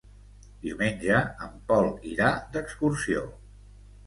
Diumenge 0.61 1.19
en 1.49 1.59
Pol 1.73 1.91
irà 2.13 2.31
d'excursió. 2.57 3.23